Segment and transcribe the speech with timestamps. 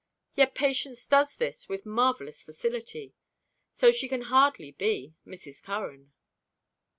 [0.33, 3.13] Yet Patience does this with marvelous facility.
[3.71, 5.61] So she can hardly be Mrs.
[5.61, 6.11] Curran.